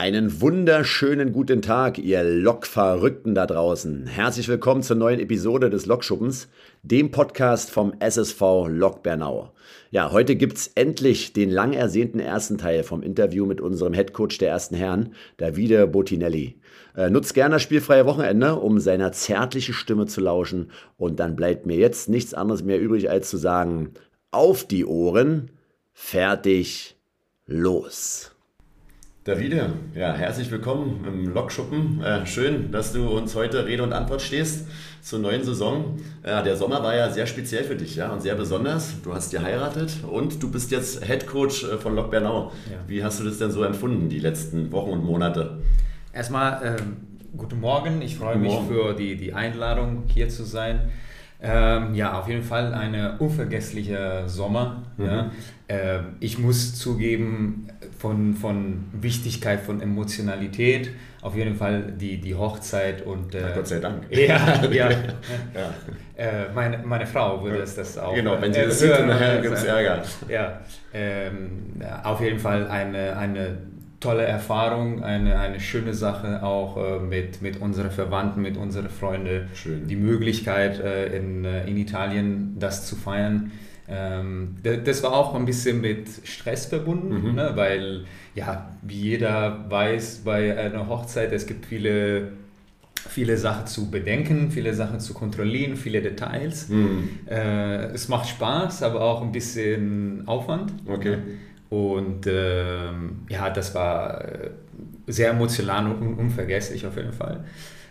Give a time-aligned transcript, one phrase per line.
[0.00, 4.06] Einen wunderschönen guten Tag, ihr Lokverrückten da draußen.
[4.06, 6.48] Herzlich willkommen zur neuen Episode des Lokschuppens,
[6.82, 9.52] dem Podcast vom SSV Lok Bernau.
[9.90, 14.48] Ja, heute gibt's endlich den lang ersehnten ersten Teil vom Interview mit unserem Headcoach der
[14.48, 16.58] ersten Herren, Davide Bottinelli.
[16.96, 20.70] Äh, nutzt gerne das spielfreie Wochenende, um seiner zärtlichen Stimme zu lauschen.
[20.96, 23.90] Und dann bleibt mir jetzt nichts anderes mehr übrig, als zu sagen,
[24.30, 25.50] auf die Ohren,
[25.92, 26.96] fertig,
[27.44, 28.32] los.
[29.24, 32.02] Davide, ja, herzlich willkommen im Lokschuppen.
[32.02, 34.66] Äh, schön, dass du uns heute Rede und Antwort stehst
[35.02, 35.98] zur neuen Saison.
[36.22, 38.94] Äh, der Sommer war ja sehr speziell für dich ja, und sehr besonders.
[39.02, 42.50] Du hast geheiratet und du bist jetzt Head Coach äh, von Lok Bernau.
[42.70, 42.78] Ja.
[42.86, 45.60] Wie hast du das denn so empfunden, die letzten Wochen und Monate?
[46.14, 46.96] Erstmal ähm,
[47.36, 48.00] guten Morgen.
[48.00, 50.88] Ich freue mich für die, die Einladung, hier zu sein.
[51.42, 54.82] Ähm, ja, auf jeden Fall ein unvergesslicher Sommer.
[54.96, 55.04] Mhm.
[55.06, 55.30] Ja.
[55.68, 57.68] Äh, ich muss zugeben,
[58.00, 60.90] von, von Wichtigkeit von Emotionalität,
[61.20, 63.34] auf jeden Fall die, die Hochzeit und...
[63.34, 64.04] Äh, Gott sei Dank.
[64.10, 64.90] Ja, ja.
[64.90, 65.74] ja.
[66.16, 68.14] Äh, meine, meine Frau würde es das auch...
[68.14, 69.08] Genau, wenn sie das sieht, dann
[69.42, 70.02] gibt es Ärger.
[70.28, 70.60] Ja,
[70.94, 73.58] ähm, auf jeden Fall eine, eine
[74.00, 79.48] tolle Erfahrung, eine, eine schöne Sache auch äh, mit, mit unseren Verwandten, mit unseren Freunden.
[79.54, 79.86] Schön.
[79.86, 83.52] Die Möglichkeit äh, in, äh, in Italien das zu feiern.
[83.88, 87.34] Ähm, das war auch ein bisschen mit Stress verbunden, mhm.
[87.34, 87.52] ne?
[87.54, 92.32] weil ja, wie jeder weiß, bei einer Hochzeit, es gibt viele,
[92.94, 96.68] viele Sachen zu bedenken, viele Sachen zu kontrollieren, viele Details.
[96.68, 97.08] Mhm.
[97.28, 100.72] Äh, es macht Spaß, aber auch ein bisschen Aufwand.
[100.86, 101.18] Okay.
[101.70, 104.50] Und ähm, ja, das war äh,
[105.06, 107.44] sehr emotional und unvergesslich auf jeden Fall.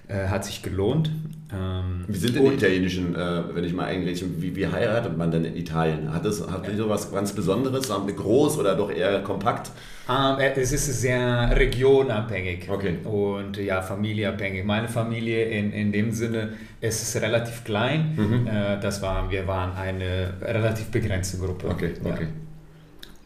[0.09, 1.09] Äh, hat sich gelohnt.
[1.53, 5.31] Ähm, wie sind denn die italienischen, äh, wenn ich mal eingreife, wie, wie heiratet man
[5.31, 6.13] denn in Italien?
[6.13, 7.89] Hat das hat so was ganz Besonderes?
[7.89, 9.71] Groß oder doch eher kompakt?
[10.09, 12.97] Ähm, äh, es ist sehr regionabhängig okay.
[13.03, 14.65] und ja, familieabhängig.
[14.65, 18.13] Meine Familie in, in dem Sinne, es ist relativ klein.
[18.17, 18.47] Mhm.
[18.47, 21.69] Äh, das war, wir waren eine relativ begrenzte Gruppe.
[21.69, 22.23] Okay, okay.
[22.23, 22.48] Ja.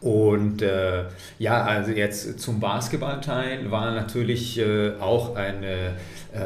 [0.04, 1.04] Und äh,
[1.38, 5.94] ja, also jetzt zum Basketballteil war natürlich äh, auch eine,
[6.34, 6.40] äh,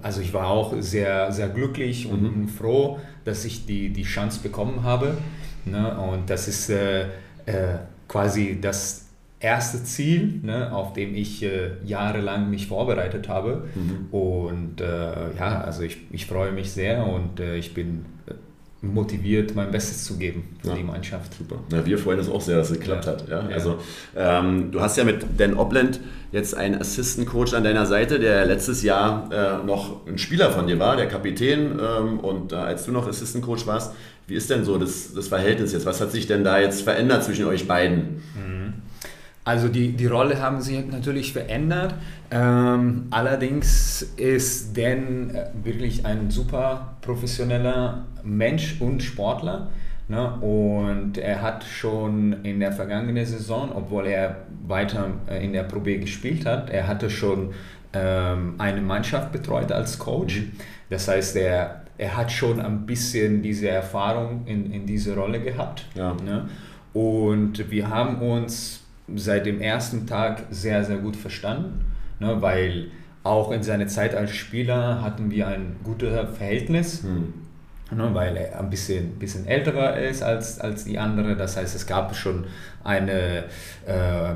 [0.00, 2.48] also ich war auch sehr, sehr glücklich und mhm.
[2.48, 5.16] froh, dass ich die, die Chance bekommen habe.
[5.64, 5.98] Ne?
[5.98, 7.00] Und das ist äh,
[7.46, 9.06] äh, quasi das
[9.40, 13.66] erste Ziel, ne, auf dem ich äh, jahrelang mich vorbereitet habe.
[13.74, 14.14] Mhm.
[14.14, 18.04] Und ja, also ich, ich freue mich sehr und ich bin
[18.82, 20.74] motiviert, mein Bestes zu geben für ja.
[20.74, 21.34] die Mannschaft.
[21.34, 21.56] Super.
[21.70, 23.12] Ja, wir freuen uns auch sehr, dass es geklappt ja.
[23.12, 23.28] hat.
[23.28, 23.40] Ja?
[23.52, 23.78] Also,
[24.16, 26.00] ähm, du hast ja mit Dan Obland
[26.32, 30.66] jetzt einen Assistant Coach an deiner Seite, der letztes Jahr äh, noch ein Spieler von
[30.66, 31.78] dir war, der Kapitän.
[31.78, 33.92] Ähm, und äh, als du noch Assistant Coach warst,
[34.26, 35.86] wie ist denn so das, das Verhältnis jetzt?
[35.86, 38.22] Was hat sich denn da jetzt verändert zwischen euch beiden?
[38.34, 38.49] Mhm.
[39.50, 41.96] Also die, die Rolle haben sich natürlich verändert.
[42.30, 49.66] Ähm, allerdings ist Dan äh, wirklich ein super professioneller Mensch und Sportler.
[50.06, 50.34] Ne?
[50.34, 54.36] Und er hat schon in der vergangenen Saison, obwohl er
[54.68, 57.52] weiter äh, in der Pro B gespielt hat, er hatte schon
[57.92, 60.42] ähm, eine Mannschaft betreut als Coach.
[60.42, 60.52] Mhm.
[60.90, 65.86] Das heißt, er, er hat schon ein bisschen diese Erfahrung in, in diese Rolle gehabt.
[65.96, 66.14] Ja.
[66.24, 66.48] Ne?
[66.92, 68.79] Und wir haben uns
[69.16, 71.84] seit dem ersten Tag sehr, sehr gut verstanden,
[72.18, 72.88] ne, weil
[73.22, 77.02] auch in seiner Zeit als Spieler hatten wir ein gutes Verhältnis.
[77.02, 77.34] Hm.
[77.92, 81.34] Ne, weil er ein bisschen, bisschen älterer ist als, als die andere.
[81.34, 82.44] Das heißt, es gab schon
[82.84, 83.46] eine
[83.84, 84.34] äh,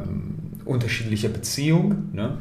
[0.64, 2.10] unterschiedliche Beziehung.
[2.12, 2.38] Ne?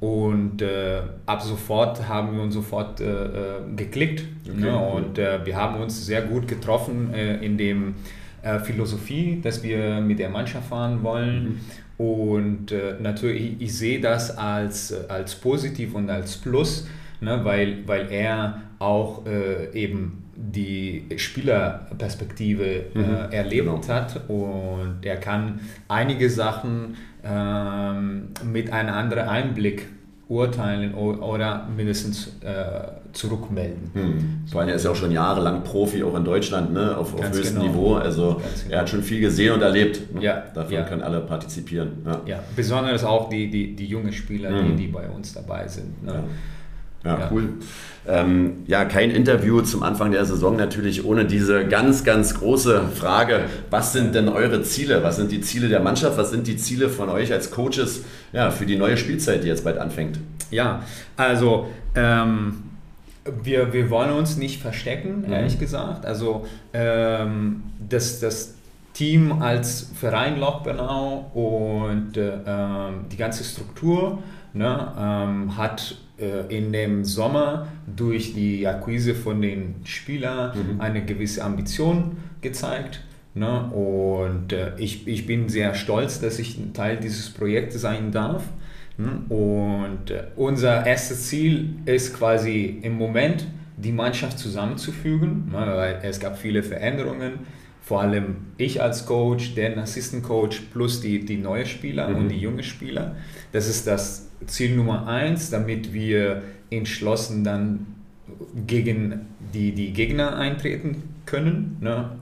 [0.00, 3.30] Und äh, ab sofort haben wir uns sofort äh, äh
[3.74, 4.24] geklickt.
[4.46, 4.78] Okay, ne?
[4.78, 7.94] Und äh, wir haben uns sehr gut getroffen äh, in dem
[8.60, 11.60] Philosophie, dass wir mit der Mannschaft fahren wollen.
[11.98, 12.04] Mhm.
[12.04, 16.88] Und äh, natürlich, ich, sehe das als, äh, als positiv und als Plus,
[17.20, 23.02] ne, weil, weil er auch äh, eben die Spielerperspektive mhm.
[23.02, 23.88] äh, erlebt genau.
[23.88, 29.86] hat und er kann einige Sachen ähm, mit einem anderen Einblick
[30.30, 33.90] urteilen oder mindestens äh, zurückmelden.
[33.92, 34.42] Hm.
[34.50, 36.96] Vor allem, er ist ja auch schon jahrelang Profi, auch in Deutschland, ne?
[36.96, 37.66] auf, auf höchstem genau.
[37.66, 37.94] Niveau.
[37.96, 38.74] Also genau.
[38.74, 40.14] er hat schon viel gesehen und erlebt.
[40.14, 40.22] Ne?
[40.22, 40.44] Ja.
[40.54, 40.82] Davon ja.
[40.84, 42.02] können alle partizipieren.
[42.06, 42.38] Ja, ja.
[42.54, 44.68] besonders auch die, die, die jungen Spieler, hm.
[44.68, 46.04] die, die bei uns dabei sind.
[46.04, 46.12] Ne?
[46.12, 46.24] Ja.
[47.04, 47.48] Ja, ja, cool.
[48.06, 53.44] Ähm, ja, kein Interview zum Anfang der Saison natürlich ohne diese ganz, ganz große Frage,
[53.70, 55.02] was sind denn eure Ziele?
[55.02, 56.18] Was sind die Ziele der Mannschaft?
[56.18, 59.64] Was sind die Ziele von euch als Coaches ja, für die neue Spielzeit, die jetzt
[59.64, 60.18] bald anfängt?
[60.50, 60.82] Ja,
[61.16, 62.62] also ähm,
[63.42, 65.32] wir, wir wollen uns nicht verstecken, mhm.
[65.32, 66.06] ehrlich gesagt.
[66.06, 68.54] Also ähm, das, das
[68.94, 72.32] Team als Verein Lochbenau und äh,
[73.10, 74.18] die ganze Struktur
[74.52, 80.80] ne, ähm, hat äh, in dem Sommer durch die Akquise von den Spielern mhm.
[80.80, 83.00] eine gewisse Ambition gezeigt.
[83.34, 83.64] Ne?
[83.70, 88.44] Und äh, ich, ich bin sehr stolz, dass ich ein Teil dieses Projekts sein darf.
[88.98, 89.22] Ne?
[89.28, 93.46] Und äh, unser erstes Ziel ist quasi im Moment,
[93.76, 95.72] die Mannschaft zusammenzufügen, ne?
[95.74, 97.40] weil es gab viele Veränderungen.
[97.90, 102.16] Vor allem ich als Coach, der Assistant Coach plus die, die neuen Spieler mhm.
[102.18, 103.16] und die jungen Spieler.
[103.50, 107.86] Das ist das Ziel Nummer eins, damit wir entschlossen dann
[108.64, 111.78] gegen die, die Gegner eintreten können.
[111.80, 112.12] Ne?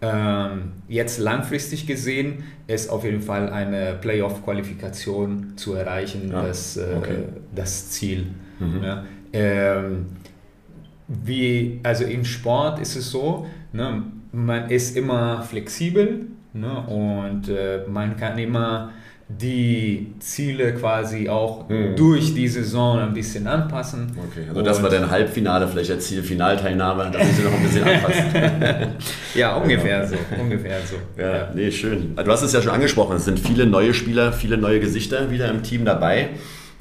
[0.00, 6.96] Ähm, jetzt langfristig gesehen ist auf jeden Fall eine Playoff-Qualifikation zu erreichen, ja, das, äh,
[6.96, 7.18] okay.
[7.54, 8.26] das Ziel.
[8.58, 8.82] Mhm.
[8.82, 9.04] Ja.
[9.32, 10.06] Ähm,
[11.06, 17.82] wie, also im Sport ist es so, ne, man ist immer flexibel ne, und äh,
[17.88, 18.92] man kann immer
[19.28, 21.96] die Ziele quasi auch hm.
[21.96, 24.14] durch die Saison ein bisschen anpassen.
[24.28, 27.62] Okay, also das war dein Halbfinale, vielleicht als Ziel Finalteilnahme, da müssen Sie noch ein
[27.62, 28.24] bisschen anpassen.
[29.34, 30.96] ja, ungefähr so, ungefähr so.
[31.20, 32.14] Ja, ja, nee, schön.
[32.14, 35.48] Du hast es ja schon angesprochen, es sind viele neue Spieler, viele neue Gesichter wieder
[35.48, 36.30] im Team dabei.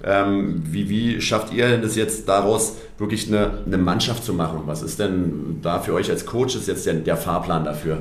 [0.04, 4.62] Ähm, wie, wie schafft ihr es jetzt daraus, wirklich eine, eine Mannschaft zu machen?
[4.66, 8.00] Was ist denn da für euch als Coach ist jetzt der, der Fahrplan dafür?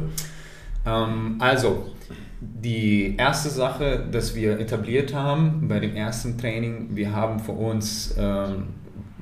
[0.86, 1.86] Ähm, also,
[2.40, 8.14] die erste Sache, dass wir etabliert haben bei dem ersten Training, wir haben für uns,
[8.18, 8.68] ähm,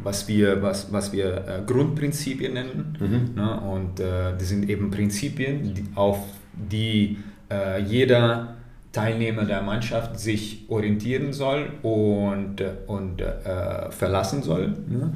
[0.03, 2.97] was wir, was, was wir äh, Grundprinzipien nennen.
[3.01, 3.35] Mhm.
[3.35, 3.61] Ne?
[3.61, 6.19] Und äh, das sind eben Prinzipien, die, auf
[6.53, 7.19] die
[7.51, 8.58] äh, jeder
[8.93, 14.75] Teilnehmer der Mannschaft sich orientieren soll und, und äh, verlassen soll.
[14.89, 15.13] Ne?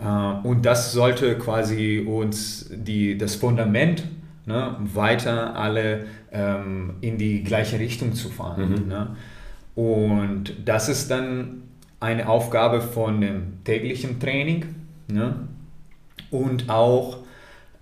[0.00, 4.04] Äh, und das sollte quasi uns die, das Fundament
[4.46, 8.70] ne, weiter alle ähm, in die gleiche Richtung zu fahren.
[8.70, 8.88] Mhm.
[8.88, 9.16] Ne?
[9.74, 11.62] Und das ist dann
[12.00, 14.64] eine Aufgabe von dem täglichen Training
[15.08, 15.34] ne?
[16.30, 17.18] und auch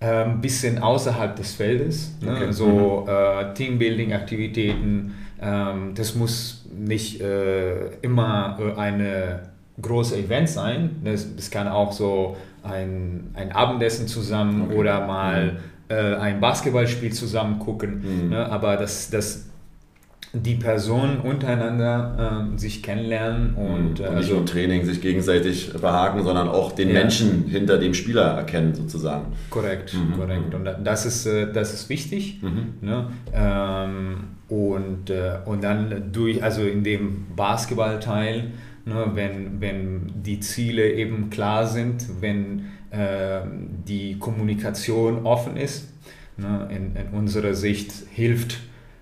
[0.01, 2.33] ein ähm, bisschen außerhalb des Feldes, ne?
[2.33, 2.53] okay.
[2.53, 3.11] so mhm.
[3.11, 5.15] äh, Teambuilding-Aktivitäten.
[5.41, 9.41] Ähm, das muss nicht äh, immer äh, eine
[9.81, 10.97] große Event sein.
[11.05, 14.75] Das, das kann auch so ein, ein Abendessen zusammen okay.
[14.75, 15.59] oder mal mhm
[15.89, 18.31] äh, ein Basketballspiel zusammen gucken, mhm.
[18.31, 18.51] ne?
[18.51, 19.48] aber dass, dass
[20.33, 23.77] die Personen untereinander äh, sich kennenlernen und, mhm.
[23.77, 26.95] und nicht also, nur im Training sich gegenseitig behaken, sondern auch den ja.
[26.95, 29.33] Menschen hinter dem Spieler erkennen sozusagen.
[29.49, 30.15] Korrekt, mhm.
[30.15, 30.55] korrekt.
[30.55, 32.43] Und das ist, äh, das ist wichtig.
[32.43, 32.75] Mhm.
[32.81, 33.07] Ne?
[33.33, 34.17] Ähm,
[34.49, 38.53] und, äh, und dann durch, also in dem Basketballteil,
[38.85, 45.93] ne, wenn, wenn die Ziele eben klar sind, wenn ähm, die Kommunikation offen ist.
[46.39, 48.59] Ne, in, in unserer Sicht hilft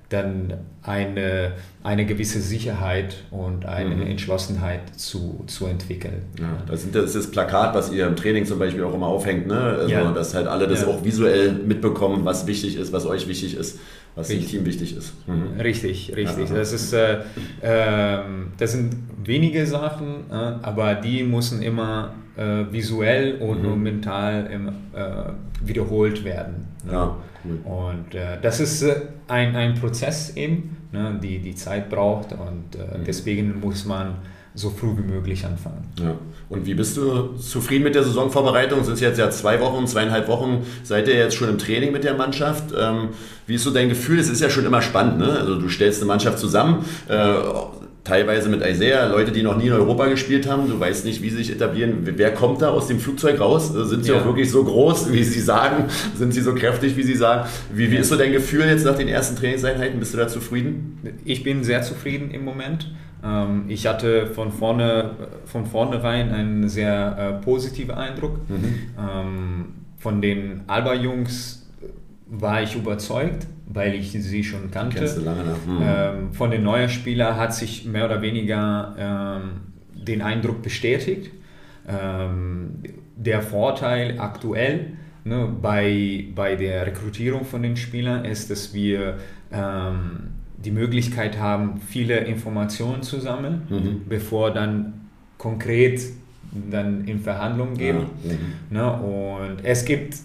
[0.08, 4.03] dann eine, eine gewisse Sicherheit und eine mhm.
[4.03, 6.23] Entschlossenheit zu, zu entwickeln.
[6.38, 9.58] Ja, das, ist das Plakat, was ihr im Training zum Beispiel auch immer aufhängt, ne?
[9.58, 10.12] also, ja.
[10.12, 10.88] dass halt alle das ja.
[10.88, 13.81] auch visuell mitbekommen, was wichtig ist, was euch wichtig ist,
[14.17, 14.47] was richtig.
[14.47, 15.13] dem Team wichtig ist.
[15.29, 15.61] Mhm.
[15.61, 16.49] Richtig, richtig.
[16.49, 17.21] Das, ist, äh,
[17.61, 18.23] äh,
[18.59, 23.83] das sind wenige Sachen, äh, aber die müssen immer äh, visuell und mhm.
[23.83, 25.33] mental im, äh,
[25.63, 26.67] wiederholt werden.
[26.85, 26.93] Ne?
[26.93, 27.59] Ja, cool.
[27.65, 28.85] Und äh, das ist
[29.29, 33.05] ein, ein Prozess eben, ne, die die Zeit braucht und mhm.
[33.07, 34.15] deswegen muss man
[34.56, 35.85] so früh wie möglich anfangen.
[36.00, 36.17] Ja.
[36.49, 38.81] Und wie bist du zufrieden mit der Saisonvorbereitung?
[38.81, 42.05] Es sind jetzt ja zwei Wochen, zweieinhalb Wochen, seid ihr jetzt schon im Training mit
[42.05, 42.72] der Mannschaft.
[42.77, 43.08] Ähm,
[43.46, 44.19] wie ist so dein Gefühl?
[44.19, 45.31] Es ist ja schon immer spannend, ne?
[45.31, 47.34] Also du stellst eine Mannschaft zusammen, äh,
[48.05, 50.69] teilweise mit Isaiah, Leute, die noch nie in Europa gespielt haben.
[50.69, 52.03] Du weißt nicht, wie sie sich etablieren.
[52.05, 53.72] Wer kommt da aus dem Flugzeug raus?
[53.72, 54.20] Sind sie ja.
[54.20, 55.86] auch wirklich so groß, wie sie sagen?
[56.17, 57.48] Sind sie so kräftig, wie sie sagen?
[57.75, 59.98] Wie, wie ist so dein Gefühl jetzt nach den ersten Trainingseinheiten?
[59.98, 61.19] Bist du da zufrieden?
[61.25, 62.86] Ich bin sehr zufrieden im Moment.
[63.25, 65.11] Ähm, ich hatte von, vorne,
[65.44, 68.39] von vornherein einen sehr äh, positiven Eindruck.
[68.49, 68.75] Mhm.
[68.99, 69.65] Ähm,
[69.99, 71.69] von den Alba-Jungs
[72.29, 74.99] war ich überzeugt weil ich sie schon kannte.
[74.99, 75.67] Kennst du lange nach.
[75.67, 75.82] Mhm.
[75.82, 79.51] Ähm, von den neuen Spielern hat sich mehr oder weniger ähm,
[79.94, 81.31] den Eindruck bestätigt.
[81.89, 82.82] Ähm,
[83.17, 84.93] der Vorteil aktuell
[85.25, 89.19] ne, bei, bei der Rekrutierung von den Spielern ist, dass wir
[89.53, 94.03] ähm, die Möglichkeit haben, viele Informationen zu sammeln, mhm.
[94.08, 95.08] bevor dann
[95.39, 96.01] konkret
[96.70, 98.06] dann in Verhandlungen gehen.
[98.25, 98.32] Ja.
[98.32, 98.39] Mhm.
[98.70, 100.17] Ne, und es gibt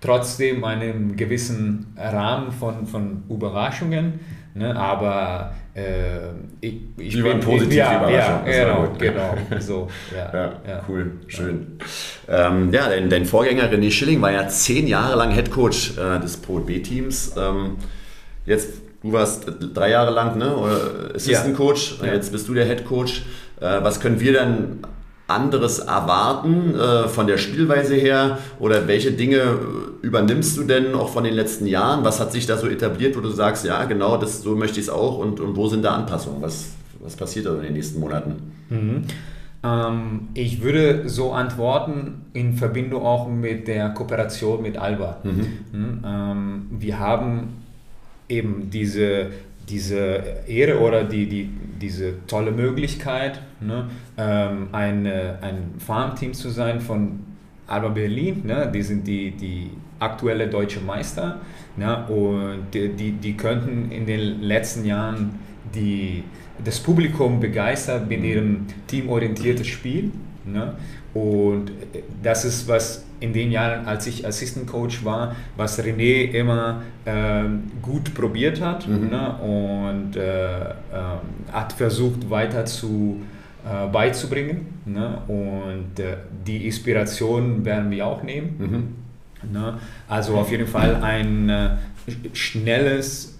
[0.00, 4.20] trotzdem einen gewissen Rahmen von, von Überraschungen,
[4.54, 4.74] ne?
[4.74, 10.84] aber äh, ich, ich Wie bin positiv ja, Ja, genau, genau, so, ja, ja, ja,
[10.88, 11.78] cool, schön.
[12.26, 16.18] Ja, ähm, ja dein, dein, Vorgänger René Schilling war ja zehn Jahre lang Headcoach äh,
[16.18, 17.34] des Pro B-Teams.
[17.36, 17.76] Ähm,
[18.46, 20.54] jetzt, du warst drei Jahre lang ne,
[21.14, 23.22] Assistant Coach, jetzt bist du der Head Coach.
[23.60, 24.78] Äh, was können wir dann
[25.30, 28.38] anderes erwarten äh, von der Spielweise her?
[28.58, 32.04] Oder welche Dinge äh, übernimmst du denn auch von den letzten Jahren?
[32.04, 34.86] Was hat sich da so etabliert, wo du sagst, ja, genau, das, so möchte ich
[34.86, 36.42] es auch und, und wo sind da Anpassungen?
[36.42, 38.52] Was, was passiert da in den nächsten Monaten?
[38.68, 39.04] Mhm.
[39.62, 45.18] Ähm, ich würde so antworten in Verbindung auch mit der Kooperation mit Alba.
[45.22, 45.46] Mhm.
[45.72, 47.59] Mhm, ähm, wir haben
[48.30, 49.30] eben diese,
[49.68, 56.80] diese Ehre oder die, die, diese tolle Möglichkeit, ne, ähm, ein, ein Farmteam zu sein
[56.80, 57.20] von
[57.66, 58.42] Alba Berlin.
[58.44, 61.40] Ne, die sind die, die aktuelle deutsche Meister.
[61.76, 65.38] Ne, und die, die könnten in den letzten Jahren
[65.74, 66.24] die
[66.64, 70.10] das Publikum begeistert mit ihrem teamorientierten Spiel.
[70.44, 70.74] Ne?
[71.14, 71.72] Und
[72.22, 77.44] das ist, was in den Jahren, als ich Assistant Coach war, was René immer äh,
[77.82, 79.10] gut probiert hat mhm.
[79.10, 79.34] ne?
[79.36, 80.72] und äh, äh,
[81.52, 83.20] hat versucht weiter zu
[83.64, 84.66] äh, beizubringen.
[84.86, 85.18] Ne?
[85.28, 88.56] Und äh, die Inspiration werden wir auch nehmen.
[89.42, 89.52] Mhm.
[89.52, 89.78] Ne?
[90.08, 91.70] Also auf jeden Fall ein äh,
[92.32, 93.39] schnelles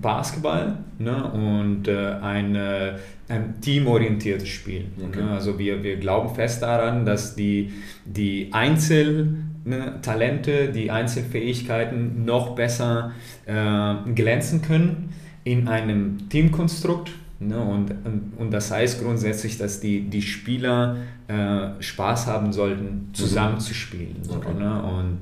[0.00, 1.30] Basketball ne?
[1.32, 4.86] und äh, ein, äh, ein teamorientiertes Spiel.
[4.96, 5.22] Okay.
[5.22, 5.30] Ne?
[5.30, 7.72] Also wir, wir glauben fest daran, dass die,
[8.04, 13.12] die Einzeltalente, die Einzelfähigkeiten noch besser
[13.46, 15.10] äh, glänzen können
[15.44, 17.12] in einem Teamkonstrukt.
[17.40, 17.60] Ne?
[17.60, 20.96] Und, und, und, das heißt grundsätzlich, dass die, die Spieler
[21.28, 23.60] äh, Spaß haben sollten, zusammen mhm.
[23.60, 24.16] zu spielen.
[24.28, 24.54] Okay.
[24.58, 24.82] ne?
[24.82, 25.18] Und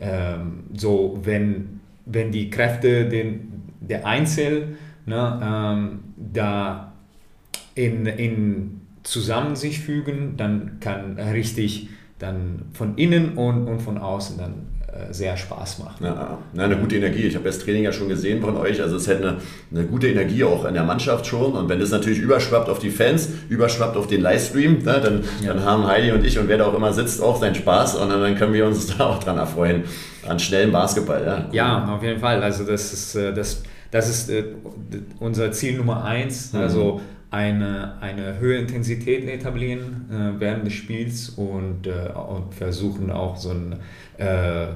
[0.00, 6.92] ähm, so, wenn wenn die Kräfte den, der Einzel ne, ähm, da
[7.74, 14.38] in, in zusammen sich fügen, dann kann richtig dann von innen und, und von außen
[14.38, 14.66] dann
[15.10, 16.04] sehr Spaß machen.
[16.04, 17.22] Ja, eine gute Energie.
[17.22, 18.80] Ich habe das Training ja schon gesehen von euch.
[18.80, 19.36] Also es hätte eine,
[19.72, 21.52] eine, gute Energie auch in der Mannschaft schon.
[21.52, 25.52] Und wenn das natürlich überschwappt auf die Fans, überschwappt auf den Livestream, ne, dann, ja.
[25.52, 27.96] dann haben Heidi und ich und wer da auch immer sitzt auch seinen Spaß.
[27.96, 29.84] Und dann können wir uns da auch dran erfreuen.
[30.28, 31.22] An schnellem Basketball.
[31.24, 32.42] Ja, ja auf jeden Fall.
[32.42, 34.44] Also das ist, äh, das, das ist äh,
[35.18, 36.52] unser Ziel Nummer eins.
[36.52, 36.60] Mhm.
[36.60, 37.00] Also
[37.34, 43.50] eine, eine höhere Intensität etablieren äh, während des Spiels und, äh, und versuchen auch so
[43.50, 43.76] ein
[44.18, 44.66] äh,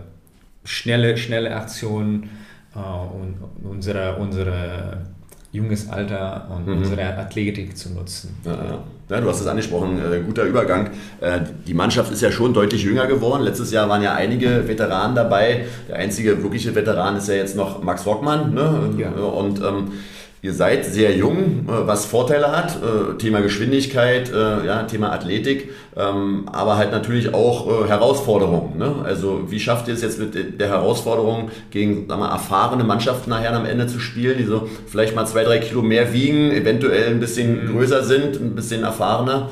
[0.65, 2.31] schnelle, schnelle Aktionen
[2.75, 5.05] äh, und unsere, unsere
[5.53, 6.79] junges Alter und mhm.
[6.79, 8.37] unsere Athletik zu nutzen.
[8.45, 8.85] Ja, ja.
[9.09, 10.91] ja du hast es angesprochen, äh, guter Übergang.
[11.21, 13.43] Äh, die Mannschaft ist ja schon deutlich jünger geworden.
[13.45, 15.67] Letztes Jahr waren ja einige Veteranen dabei.
[15.89, 18.53] Der einzige wirkliche Veteran ist ja jetzt noch Max Rockmann.
[18.53, 18.95] Ne?
[18.99, 19.11] Ja.
[19.11, 19.93] Und ähm,
[20.41, 25.71] Ihr seid sehr jung, äh, was Vorteile hat, äh, Thema Geschwindigkeit, äh, ja, Thema Athletik,
[25.97, 28.79] ähm, aber halt natürlich auch Herausforderungen.
[28.79, 28.95] Ne?
[29.05, 33.53] Also wie schafft ihr es jetzt mit der Herausforderung, gegen sagen wir, erfahrene Mannschaften nachher
[33.53, 37.19] am Ende zu spielen, die so vielleicht mal zwei, drei Kilo mehr wiegen, eventuell ein
[37.19, 37.73] bisschen mhm.
[37.73, 39.51] größer sind, ein bisschen erfahrener?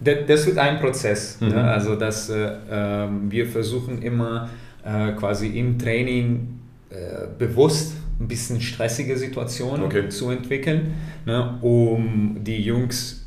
[0.00, 1.40] Das wird ein Prozess.
[1.40, 1.48] Ne?
[1.48, 1.54] Mhm.
[1.54, 1.64] Ne?
[1.64, 4.50] Also dass äh, ähm, wir versuchen immer
[4.84, 10.08] äh, quasi im Training äh, bewusst ein bisschen stressige Situation okay.
[10.08, 10.94] zu entwickeln,
[11.26, 13.26] ne, um die Jungs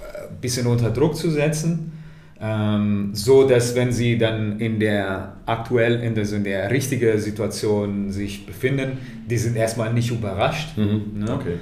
[0.00, 1.92] ein äh, bisschen unter Druck zu setzen,
[2.40, 8.10] ähm, so dass wenn sie dann in der aktuell in der, in der richtigen Situation
[8.10, 8.98] sich befinden,
[9.28, 10.76] die sind erstmal nicht überrascht.
[10.76, 11.20] Mhm.
[11.20, 11.32] Ne?
[11.32, 11.56] Okay.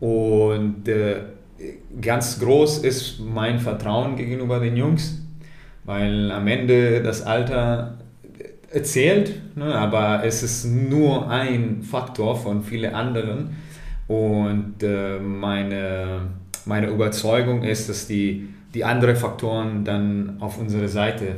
[0.00, 1.16] Und äh,
[2.00, 5.22] ganz groß ist mein Vertrauen gegenüber den Jungs,
[5.84, 7.97] weil am Ende das Alter
[8.70, 13.56] erzählt, ne, aber es ist nur ein Faktor von vielen anderen.
[14.06, 16.20] Und äh, meine,
[16.64, 21.36] meine Überzeugung ist, dass die, die anderen Faktoren dann auf unsere Seite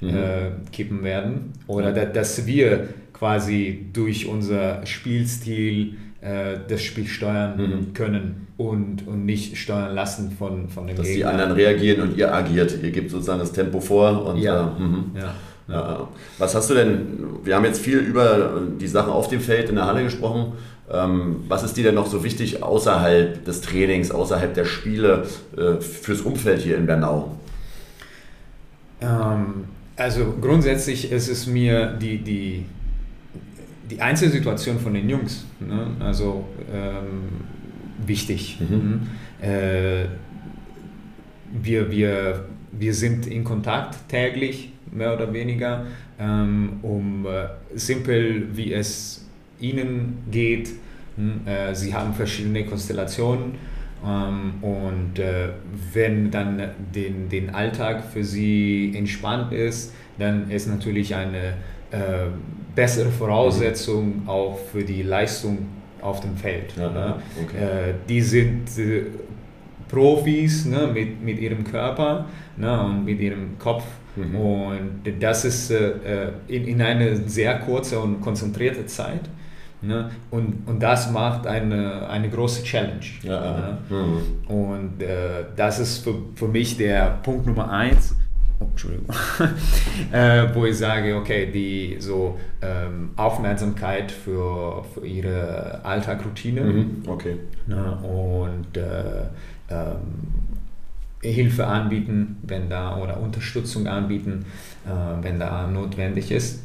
[0.00, 0.08] mhm.
[0.08, 7.56] äh, kippen werden oder da, dass wir quasi durch unser Spielstil äh, das Spiel steuern
[7.56, 7.94] mhm.
[7.94, 11.18] können und, und nicht steuern lassen von, von den Dass Gegner.
[11.18, 12.76] die anderen reagieren und ihr agiert.
[12.82, 14.76] Ihr gebt sozusagen das Tempo vor und ja.
[14.76, 15.04] Äh, mhm.
[15.16, 15.34] ja.
[15.68, 16.08] Ja.
[16.38, 19.76] Was hast du denn, wir haben jetzt viel über die Sachen auf dem Feld in
[19.76, 20.52] der Halle gesprochen.
[20.90, 25.26] Ähm, was ist dir denn noch so wichtig außerhalb des Trainings, außerhalb der Spiele
[25.56, 27.36] äh, fürs Umfeld hier in Bernau?
[29.00, 29.64] Ähm,
[29.96, 32.66] also grundsätzlich ist es mir die, die,
[33.90, 35.86] die Einzelsituation von den Jungs ne?
[36.00, 37.44] also ähm,
[38.06, 38.58] wichtig.
[38.60, 38.76] Mhm.
[38.76, 39.00] mhm.
[39.40, 40.06] Äh,
[41.62, 45.86] wir, wir, wir sind in Kontakt täglich mehr oder weniger,
[46.18, 49.26] ähm, um äh, simpel, wie es
[49.60, 50.70] ihnen geht.
[51.16, 53.54] Hm, äh, sie haben verschiedene Konstellationen
[54.04, 55.50] ähm, und äh,
[55.92, 56.60] wenn dann
[56.94, 61.54] den, den Alltag für sie entspannt ist, dann ist natürlich eine
[61.90, 62.26] äh,
[62.74, 65.58] bessere Voraussetzung auch für die Leistung
[66.00, 66.74] auf dem Feld.
[66.76, 67.14] Ja, ne?
[67.40, 67.90] okay.
[67.90, 69.04] Äh, die sind äh,
[69.88, 73.84] Profis ne, mit, mit ihrem Körper ne, und mit ihrem Kopf.
[74.16, 74.36] Mhm.
[74.36, 79.22] Und das ist äh, in, in eine sehr kurze und konzentrierte Zeit.
[79.82, 80.10] Ne?
[80.30, 83.04] Und, und das macht eine, eine große Challenge.
[83.22, 83.78] Ja, ne?
[83.90, 84.54] mhm.
[84.54, 88.14] Und äh, das ist für, für mich der Punkt Nummer eins.
[88.60, 89.08] Oh, Entschuldigung.
[90.12, 96.60] äh, wo ich sage, okay, die so ähm, Aufmerksamkeit für, für ihre Alltagroutine.
[96.60, 97.02] Mhm.
[97.08, 97.36] Okay.
[97.66, 97.96] Ne?
[98.02, 99.24] Und äh,
[99.68, 100.51] ähm,
[101.22, 104.44] Hilfe anbieten, wenn da oder Unterstützung anbieten,
[104.86, 106.62] äh, wenn da notwendig ist.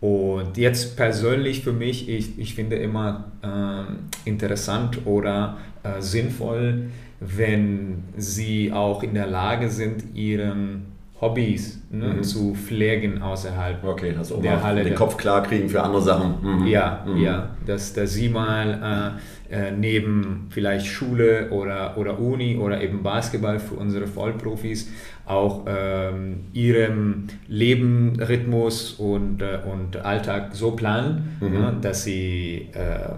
[0.00, 8.04] Und jetzt persönlich für mich, ich, ich finde immer äh, interessant oder äh, sinnvoll, wenn
[8.16, 10.86] sie auch in der Lage sind, ihren
[11.20, 12.22] Hobbys ne, mhm.
[12.22, 14.84] zu pflegen außerhalb okay, also der Halle.
[14.84, 16.36] Den Kopf klar kriegen für andere Sachen.
[16.42, 16.66] Mhm.
[16.66, 17.18] Ja, mhm.
[17.18, 19.18] ja, dass, dass sie mal
[19.50, 24.90] äh, äh, neben vielleicht Schule oder, oder Uni oder eben Basketball für unsere Vollprofis
[25.26, 31.52] auch ähm, ihrem Leben, Rhythmus und, äh, und Alltag so planen, mhm.
[31.52, 33.10] ne, dass sie äh,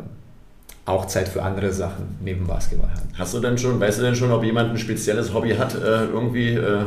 [0.93, 3.09] auch Zeit für andere Sachen neben Basketball haben.
[3.19, 6.05] Hast du denn schon, weißt du denn schon, ob jemand ein spezielles Hobby hat, äh,
[6.13, 6.85] irgendwie äh,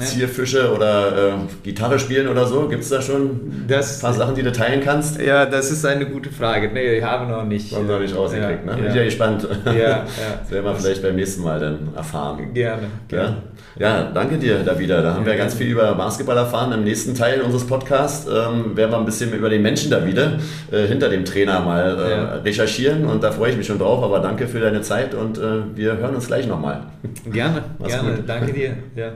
[0.00, 2.68] Zierfische oder äh, Gitarre spielen oder so?
[2.68, 5.20] Gibt es da schon das, ein paar Sachen, die du teilen kannst?
[5.20, 6.70] Ja, das ist eine gute Frage.
[6.72, 7.72] Nee, ich habe noch nicht.
[7.72, 8.76] Noch, noch nicht rausgekriegt, ja, ne?
[8.76, 8.90] Bin ja.
[8.90, 9.48] ich ja gespannt.
[9.66, 10.04] Ja, ja.
[10.40, 12.54] Das werden wir vielleicht beim nächsten Mal dann erfahren.
[12.54, 12.82] Gerne.
[13.08, 13.36] gerne.
[13.78, 13.98] Ja?
[13.98, 15.02] ja, danke dir, Davida.
[15.02, 16.72] Da haben wir ganz viel über Basketball erfahren.
[16.72, 20.38] Im nächsten Teil unseres Podcasts ähm, werden wir ein bisschen über den Menschen Davide
[20.70, 24.20] äh, hinter dem Trainer mal äh, recherchieren und da freue ich mich schon drauf, aber
[24.20, 26.86] danke für deine Zeit und äh, wir hören uns gleich nochmal.
[27.30, 28.16] Gerne, gerne.
[28.16, 28.28] Gut.
[28.28, 28.76] Danke dir.
[28.96, 29.12] Ja.